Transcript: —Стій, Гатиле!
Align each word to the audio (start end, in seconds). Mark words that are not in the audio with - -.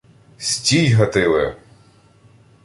—Стій, 0.37 0.87
Гатиле! 0.93 1.55